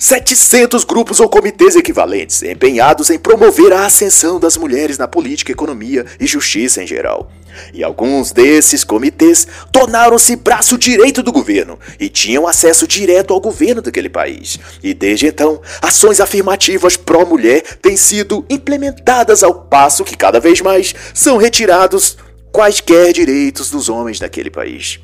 [0.04, 6.04] 700 grupos ou comitês equivalentes empenhados em promover a ascensão das mulheres na política, economia
[6.20, 7.32] e justiça em geral.
[7.72, 13.80] E alguns desses comitês tornaram-se braço direito do governo e tinham acesso direto ao governo
[13.80, 14.58] daquele país.
[14.82, 20.94] E desde então, ações afirmativas pró-mulher têm sido implementadas ao passo que cada vez mais
[21.14, 22.18] são retirados
[22.52, 25.00] quaisquer direitos dos homens daquele país.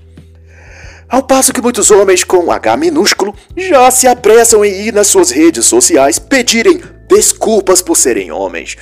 [1.10, 5.32] Ao passo que muitos homens com H minúsculo já se apressam em ir nas suas
[5.32, 8.76] redes sociais pedirem desculpas por serem homens.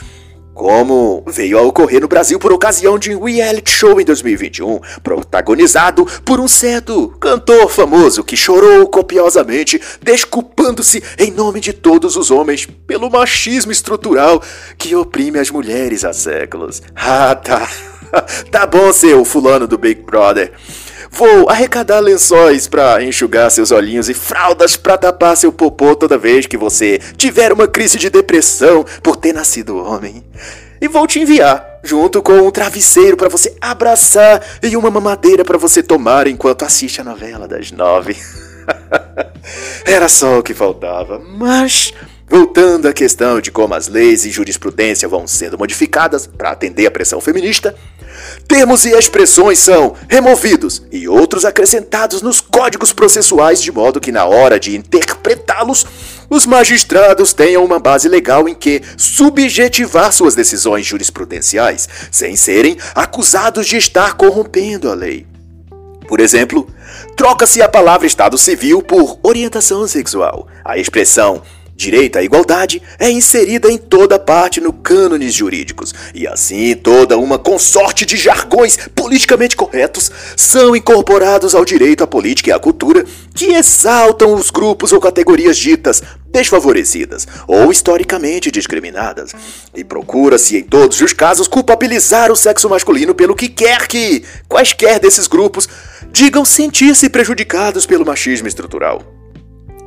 [0.52, 6.04] Como veio a ocorrer no Brasil por ocasião de um reality show em 2021, protagonizado
[6.22, 12.66] por um certo cantor famoso que chorou copiosamente, desculpando-se em nome de todos os homens
[12.86, 14.42] pelo machismo estrutural
[14.76, 16.82] que oprime as mulheres há séculos.
[16.94, 17.66] Ah, tá.
[18.50, 20.52] tá bom, seu fulano do Big Brother.
[21.11, 26.47] Vou arrecadar lençóis para enxugar seus olhinhos e fraldas para tapar seu popô toda vez
[26.47, 30.25] que você tiver uma crise de depressão por ter nascido homem.
[30.81, 35.59] E vou te enviar, junto com um travesseiro para você abraçar e uma mamadeira para
[35.59, 38.16] você tomar enquanto assiste a novela das nove.
[39.85, 41.92] Era só o que faltava, mas
[42.31, 46.90] Voltando à questão de como as leis e jurisprudência vão sendo modificadas para atender a
[46.90, 47.75] pressão feminista,
[48.48, 54.24] termos e expressões são removidos e outros acrescentados nos códigos processuais de modo que na
[54.24, 55.87] hora de interpretá-los,
[56.30, 63.66] os magistrados tenham uma base legal em que subjetivar suas decisões jurisprudenciais, sem serem acusados
[63.66, 65.26] de estar corrompendo a lei.
[66.06, 66.66] Por exemplo,
[67.16, 70.48] troca-se a palavra Estado Civil por orientação sexual.
[70.64, 71.42] A expressão
[71.78, 77.38] Direito à igualdade é inserida em toda parte no cânones jurídicos, e assim toda uma
[77.38, 83.52] consorte de jargões politicamente corretos são incorporados ao direito à política e à cultura que
[83.54, 89.32] exaltam os grupos ou categorias ditas desfavorecidas ou historicamente discriminadas,
[89.72, 94.98] e procura-se em todos os casos culpabilizar o sexo masculino pelo que quer que quaisquer
[94.98, 95.68] desses grupos
[96.10, 99.17] digam sentir-se prejudicados pelo machismo estrutural.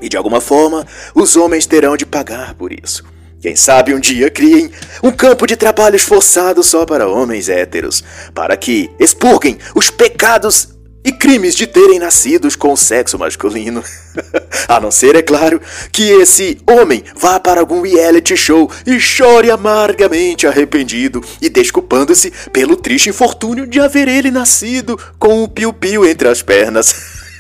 [0.02, 3.04] E de alguma forma, os homens terão de pagar por isso.
[3.42, 4.70] Quem sabe um dia criem
[5.02, 8.04] um campo de trabalho esforçado só para homens héteros,
[8.36, 10.70] para que expurguem os pecados
[11.04, 13.84] e crimes de terem nascidos com o sexo masculino.
[14.68, 15.60] A não ser, é claro,
[15.92, 22.76] que esse homem vá para algum reality show e chore amargamente arrependido e desculpando-se pelo
[22.76, 26.96] triste infortúnio de haver ele nascido com um piu-piu entre as pernas.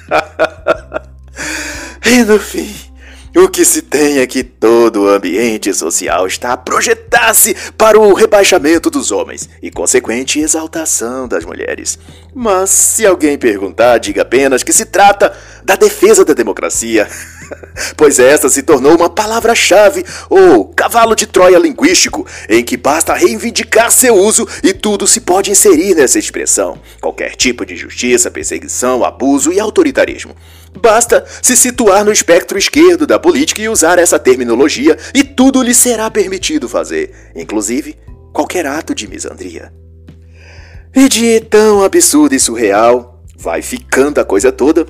[2.05, 2.73] E no fim,
[3.33, 8.13] o que se tem é que todo o ambiente social está a projetar-se para o
[8.13, 11.97] rebaixamento dos homens e consequente exaltação das mulheres.
[12.35, 17.07] Mas se alguém perguntar, diga apenas que se trata da defesa da democracia.
[17.95, 23.91] pois esta se tornou uma palavra-chave ou cavalo de Troia linguístico, em que basta reivindicar
[23.91, 26.79] seu uso e tudo se pode inserir nessa expressão.
[26.99, 30.35] Qualquer tipo de justiça, perseguição, abuso e autoritarismo.
[30.79, 35.73] Basta se situar no espectro esquerdo da política e usar essa terminologia e tudo lhe
[35.73, 37.97] será permitido fazer, inclusive
[38.31, 39.73] qualquer ato de misandria.
[40.95, 44.85] E de tão absurdo e surreal vai ficando a coisa toda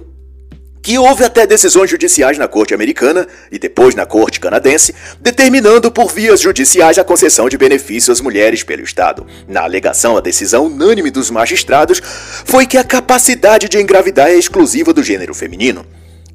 [0.82, 6.12] que houve até decisões judiciais na corte americana e depois na corte canadense, determinando por
[6.12, 9.26] vias judiciais a concessão de benefícios às mulheres pelo Estado.
[9.48, 12.02] Na alegação, a decisão unânime dos magistrados
[12.46, 15.86] foi que a capacidade de engravidar é exclusiva do gênero feminino.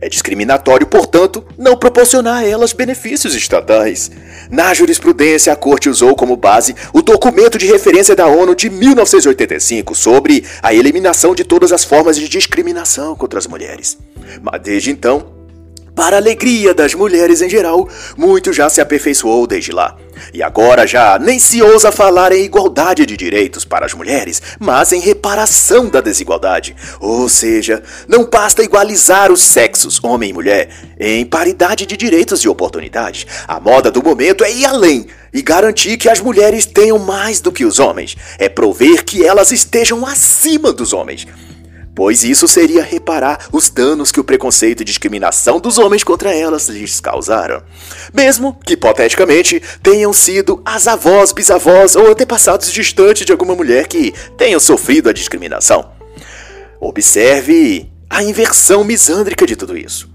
[0.01, 4.11] É discriminatório, portanto, não proporcionar a elas benefícios estatais.
[4.51, 9.95] Na jurisprudência, a Corte usou como base o documento de referência da ONU de 1985
[9.95, 13.97] sobre a eliminação de todas as formas de discriminação contra as mulheres.
[14.43, 15.33] Mas desde então,
[15.95, 19.97] para a alegria das mulheres em geral, muito já se aperfeiçoou desde lá.
[20.33, 24.93] E agora já nem se ousa falar em igualdade de direitos para as mulheres, mas
[24.93, 26.75] em reparação da desigualdade.
[27.01, 32.49] Ou seja, não basta igualizar os sexos, homem e mulher, em paridade de direitos e
[32.49, 33.27] oportunidades.
[33.47, 37.53] A moda do momento é ir além e garantir que as mulheres tenham mais do
[37.53, 38.17] que os homens.
[38.39, 41.27] É prover que elas estejam acima dos homens
[41.97, 46.69] pois isso seria reparar os danos que o preconceito e discriminação dos homens contra elas
[46.69, 47.63] lhes causaram.
[48.13, 54.13] Mesmo que, hipoteticamente, tenham sido as avós, bisavós ou antepassados distantes de alguma mulher que
[54.37, 55.91] tenham sofrido a discriminação.
[56.79, 60.11] Observe a inversão misândrica de tudo isso.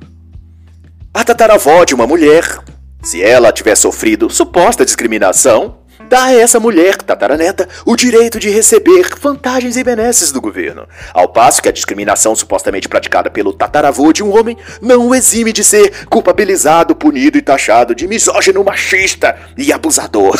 [1.11, 2.59] A tataravó de uma mulher,
[3.01, 5.79] se ela tiver sofrido suposta discriminação,
[6.11, 11.29] dá a essa mulher, tataraneta, o direito de receber vantagens e benesses do governo, ao
[11.29, 15.63] passo que a discriminação supostamente praticada pelo tataravô de um homem não o exime de
[15.63, 20.37] ser culpabilizado, punido e taxado de misógino machista e abusador.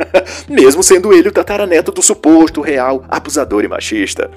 [0.46, 4.30] Mesmo sendo ele o tataraneto do suposto real abusador e machista.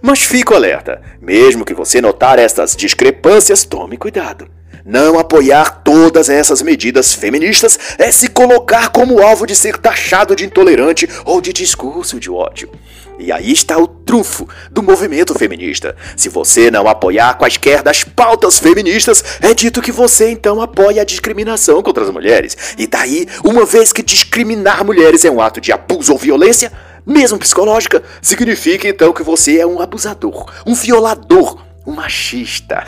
[0.00, 4.55] Mas fico alerta, mesmo que você notar estas discrepâncias, tome cuidado.
[4.86, 10.44] Não apoiar todas essas medidas feministas é se colocar como alvo de ser taxado de
[10.44, 12.70] intolerante ou de discurso de ódio.
[13.18, 15.96] E aí está o trunfo do movimento feminista.
[16.16, 21.04] Se você não apoiar quaisquer das pautas feministas, é dito que você então apoia a
[21.04, 22.56] discriminação contra as mulheres.
[22.78, 26.70] E daí, uma vez que discriminar mulheres é um ato de abuso ou violência,
[27.04, 32.84] mesmo psicológica, significa então que você é um abusador, um violador, um machista.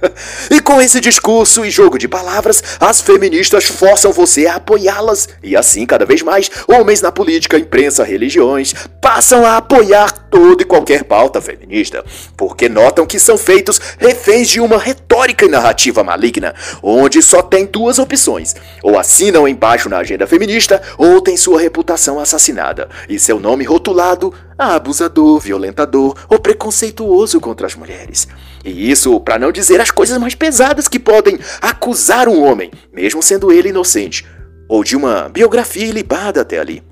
[0.50, 5.56] e com esse discurso e jogo de palavras, as feministas forçam você a apoiá-las, e
[5.56, 11.04] assim, cada vez mais, homens na política, imprensa, religiões passam a apoiar toda e qualquer
[11.04, 12.04] pauta feminista,
[12.36, 17.66] porque notam que são feitos reféns de uma retórica e narrativa maligna, onde só tem
[17.66, 22.88] duas opções: ou assinam embaixo na agenda feminista, ou tem sua reputação assassinada.
[23.08, 28.28] E seu nome rotulado a abusador, violentador ou preconceituoso contra as mulheres.
[28.64, 33.22] E isso para não dizer as coisas mais pesadas que podem acusar um homem, mesmo
[33.22, 34.24] sendo ele inocente,
[34.68, 36.82] ou de uma biografia ilibada até ali.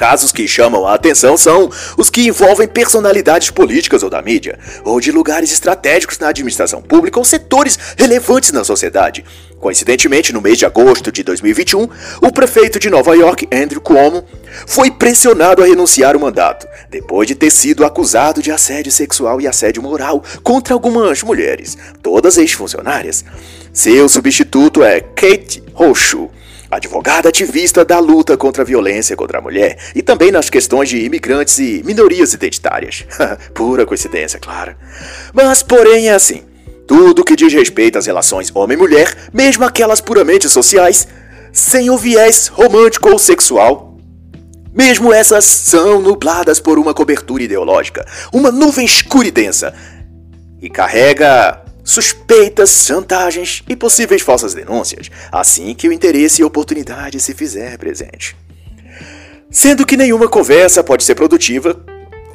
[0.00, 4.98] Casos que chamam a atenção são os que envolvem personalidades políticas ou da mídia, ou
[4.98, 9.22] de lugares estratégicos na administração pública ou setores relevantes na sociedade.
[9.60, 11.86] Coincidentemente, no mês de agosto de 2021,
[12.22, 14.24] o prefeito de Nova York, Andrew Cuomo,
[14.66, 19.46] foi pressionado a renunciar ao mandato, depois de ter sido acusado de assédio sexual e
[19.46, 23.22] assédio moral contra algumas mulheres, todas ex-funcionárias.
[23.70, 26.30] Seu substituto é Kate Rochu
[26.70, 31.04] advogada ativista da luta contra a violência contra a mulher e também nas questões de
[31.04, 33.04] imigrantes e minorias identitárias.
[33.52, 34.76] Pura coincidência, claro.
[35.32, 36.42] Mas, porém, é assim.
[36.86, 41.06] Tudo que diz respeito às relações homem-mulher, mesmo aquelas puramente sociais,
[41.52, 43.96] sem o viés romântico ou sexual,
[44.72, 49.74] mesmo essas são nubladas por uma cobertura ideológica, uma nuvem escura e densa,
[50.60, 57.34] e carrega suspeitas, chantagens e possíveis falsas denúncias, assim que o interesse e oportunidade se
[57.34, 58.36] fizer presente.
[59.50, 61.84] Sendo que nenhuma conversa pode ser produtiva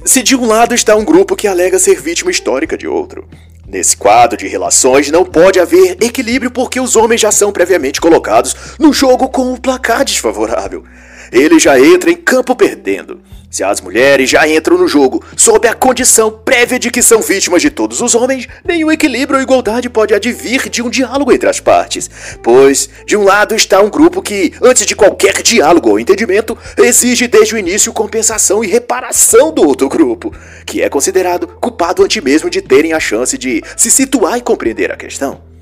[0.05, 3.27] se de um lado está um grupo que alega ser vítima histórica de outro.
[3.67, 8.55] Nesse quadro de relações não pode haver equilíbrio porque os homens já são previamente colocados
[8.77, 10.83] no jogo com o placar desfavorável.
[11.31, 13.21] Ele já entra em campo perdendo.
[13.55, 17.61] Se as mulheres já entram no jogo sob a condição prévia de que são vítimas
[17.61, 21.61] de todos os homens, nenhum equilíbrio ou igualdade pode advir de um diálogo entre as
[21.61, 22.09] partes.
[22.43, 27.29] Pois, de um lado está um grupo que, antes de qualquer diálogo ou entendimento, exige
[27.29, 30.33] desde o início compensação e reparação do outro grupo,
[30.65, 34.91] que é considerado culpado antes mesmo de terem a chance de se situar e compreender
[34.91, 35.54] a questão.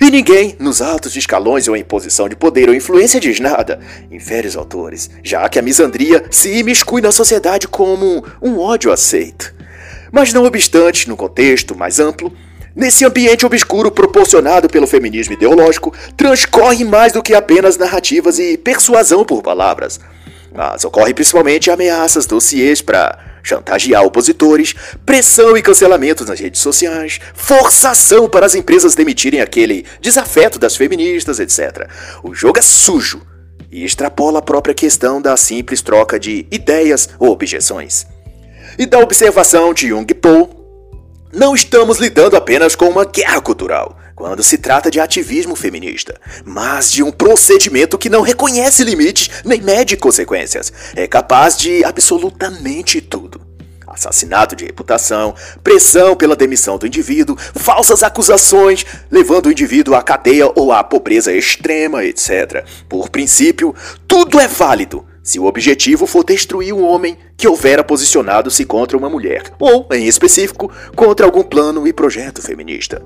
[0.00, 3.80] E ninguém, nos altos escalões ou em posição de poder ou influência, diz nada,
[4.10, 9.54] infere os autores, já que a misandria se imiscui na sociedade como um ódio aceito.
[10.12, 12.32] Mas não obstante, no contexto mais amplo,
[12.76, 19.24] Nesse ambiente obscuro proporcionado pelo feminismo ideológico, transcorre mais do que apenas narrativas e persuasão
[19.24, 19.98] por palavras.
[20.54, 24.74] Mas ocorre principalmente ameaças, dossiês para chantagear opositores,
[25.04, 31.38] pressão e cancelamentos nas redes sociais, forçação para as empresas demitirem aquele desafeto das feministas,
[31.38, 31.88] etc.
[32.22, 33.22] O jogo é sujo
[33.70, 38.06] e extrapola a própria questão da simples troca de ideias ou objeções.
[38.78, 40.55] E da observação de Jung Po,
[41.36, 46.90] não estamos lidando apenas com uma guerra cultural quando se trata de ativismo feminista, mas
[46.90, 50.72] de um procedimento que não reconhece limites nem mede consequências.
[50.96, 53.42] É capaz de absolutamente tudo.
[53.86, 60.50] Assassinato de reputação, pressão pela demissão do indivíduo, falsas acusações, levando o indivíduo à cadeia
[60.56, 62.64] ou à pobreza extrema, etc.
[62.88, 63.74] Por princípio,
[64.08, 69.10] tudo é válido se o objetivo for destruir um homem que houvera posicionado-se contra uma
[69.10, 73.02] mulher, ou, em específico, contra algum plano e projeto feminista.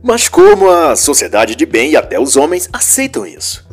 [0.00, 3.68] Mas como a sociedade de bem e até os homens aceitam isso?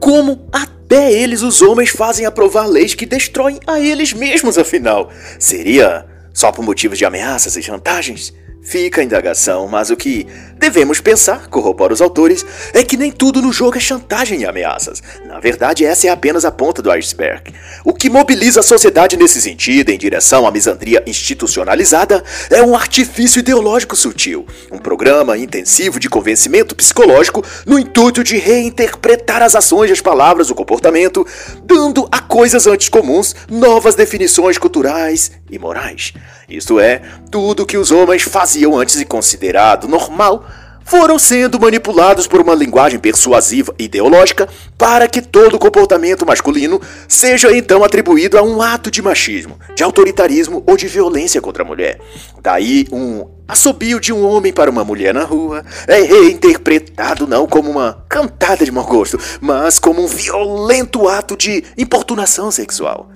[0.00, 5.10] Como até eles, os homens, fazem aprovar leis que destroem a eles mesmos, afinal?
[5.38, 8.32] Seria só por motivos de ameaças e chantagens?
[8.68, 10.26] Fica a indagação, mas o que
[10.58, 12.44] devemos pensar, corrobora os autores,
[12.74, 15.02] é que nem tudo no jogo é chantagem e ameaças.
[15.24, 17.54] Na verdade, essa é apenas a ponta do iceberg.
[17.82, 23.40] O que mobiliza a sociedade nesse sentido, em direção à misandria institucionalizada, é um artifício
[23.40, 30.02] ideológico sutil, um programa intensivo de convencimento psicológico no intuito de reinterpretar as ações, as
[30.02, 31.26] palavras, o comportamento,
[31.64, 36.12] dando a coisas antes comuns novas definições culturais e morais.
[36.48, 40.46] Isto é, tudo que os homens faziam antes e considerado normal
[40.82, 47.84] foram sendo manipulados por uma linguagem persuasiva ideológica para que todo comportamento masculino seja então
[47.84, 52.00] atribuído a um ato de machismo, de autoritarismo ou de violência contra a mulher.
[52.42, 57.70] Daí, um assobio de um homem para uma mulher na rua é reinterpretado não como
[57.70, 63.10] uma cantada de mau gosto, mas como um violento ato de importunação sexual.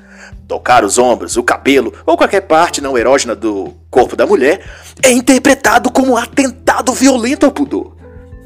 [0.52, 4.62] Tocar os ombros, o cabelo ou qualquer parte não erógena do corpo da mulher
[5.02, 7.96] é interpretado como um atentado violento ao pudor.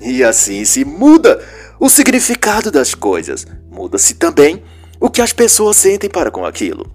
[0.01, 1.45] E assim se muda
[1.81, 4.63] o significado das coisas, muda-se também
[5.01, 6.89] o que as pessoas sentem para com aquilo.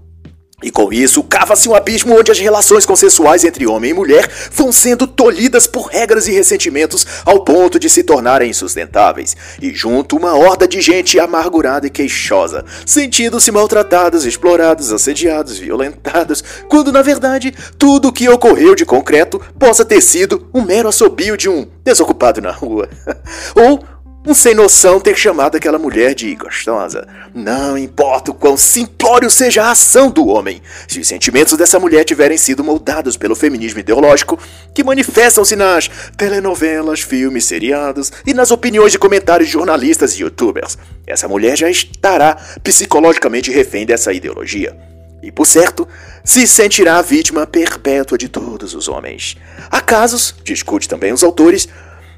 [0.62, 4.72] E com isso, cava-se um abismo onde as relações consensuais entre homem e mulher vão
[4.72, 9.36] sendo tolhidas por regras e ressentimentos ao ponto de se tornarem insustentáveis.
[9.62, 16.91] E junto uma horda de gente amargurada e queixosa, sentindo-se maltratados, explorados, assediados, violentados, quando
[16.91, 21.49] na verdade tudo o que ocorreu de concreto possa ter sido um mero assobio de
[21.49, 22.88] um desocupado na rua.
[23.55, 23.84] Ou
[24.26, 27.08] um sem noção ter chamado aquela mulher de gostosa.
[27.34, 32.04] Não importa o quão simplório seja a ação do homem, se os sentimentos dessa mulher
[32.04, 34.38] tiverem sido moldados pelo feminismo ideológico,
[34.76, 40.78] que manifestam-se nas telenovelas, filmes, seriados e nas opiniões de comentários de jornalistas e youtubers,
[41.08, 44.78] essa mulher já estará psicologicamente refém dessa ideologia.
[45.24, 45.88] E por certo,
[46.24, 49.38] se sentirá a vítima perpétua de todos os homens.
[49.70, 51.68] Há casos, discute também os autores,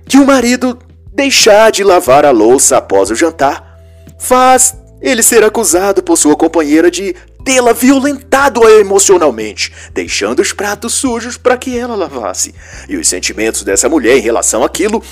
[0.07, 0.77] que o marido
[1.13, 3.77] deixar de lavar a louça após o jantar
[4.19, 11.37] faz ele ser acusado por sua companheira de tê-la violentado emocionalmente, deixando os pratos sujos
[11.37, 12.55] para que ela lavasse.
[12.87, 15.03] E os sentimentos dessa mulher em relação àquilo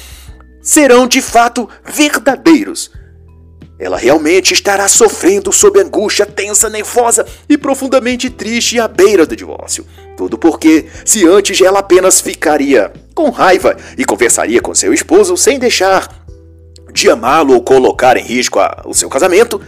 [0.61, 2.91] serão de fato verdadeiros.
[3.77, 9.85] Ela realmente estará sofrendo sob angústia tensa, nervosa e profundamente triste à beira do divórcio.
[10.15, 15.59] Tudo porque, se antes ela apenas ficaria com raiva e conversaria com seu esposo sem
[15.59, 16.09] deixar
[16.91, 19.61] de amá-lo ou colocar em risco a, o seu casamento,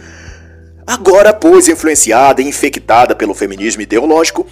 [0.84, 4.44] agora, pois influenciada e infectada pelo feminismo ideológico,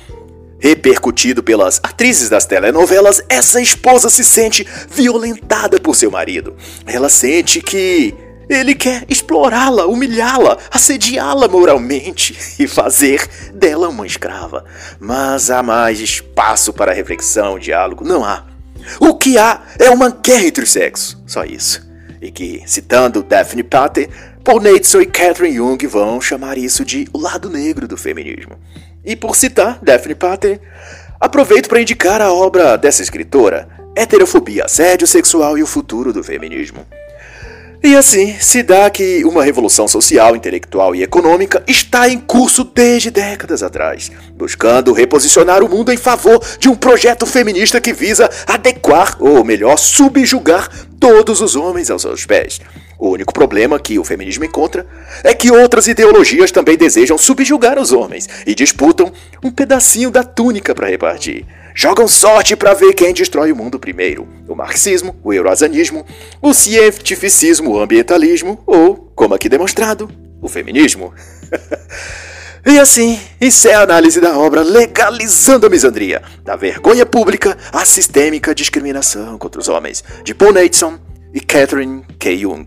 [0.60, 6.56] repercutido pelas atrizes das telenovelas, essa esposa se sente violentada por seu marido.
[6.86, 8.14] Ela sente que
[8.48, 14.64] ele quer explorá-la, humilhá-la, assediá-la moralmente e fazer dela uma escrava.
[15.00, 18.04] Mas há mais espaço para reflexão, diálogo?
[18.04, 18.51] Não há.
[19.00, 21.86] O que há é uma guerra entre os sexos, só isso.
[22.20, 24.08] E que, citando Daphne Pater,
[24.44, 28.58] Paul Nateson e Catherine Jung vão chamar isso de o lado negro do feminismo.
[29.04, 30.60] E por citar Daphne Pater,
[31.20, 36.86] aproveito para indicar a obra dessa escritora, Heterofobia, Assédio Sexual e o Futuro do Feminismo.
[37.84, 43.10] E assim se dá que uma revolução social, intelectual e econômica está em curso desde
[43.10, 49.16] décadas atrás, buscando reposicionar o mundo em favor de um projeto feminista que visa adequar,
[49.18, 50.68] ou melhor, subjugar
[51.00, 52.60] todos os homens aos seus pés.
[53.00, 54.86] O único problema que o feminismo encontra
[55.24, 59.12] é que outras ideologias também desejam subjugar os homens e disputam
[59.42, 61.44] um pedacinho da túnica para repartir.
[61.74, 66.06] Jogam sorte para ver quem destrói o mundo primeiro: o marxismo, o eurasianismo,
[66.40, 70.10] o cientificismo, o ambientalismo ou, como aqui demonstrado,
[70.40, 71.12] o feminismo.
[72.64, 78.54] E assim, encerra a análise da obra Legalizando a Misandria, da vergonha pública à sistêmica
[78.54, 80.96] discriminação contra os homens, de Paul Nateson
[81.34, 82.38] e Catherine K.
[82.38, 82.64] Jung.